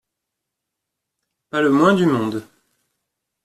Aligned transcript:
Pas 1.51 1.61
le 1.61 1.69
moins 1.69 1.93
du 1.93 2.07
monde 2.07 2.43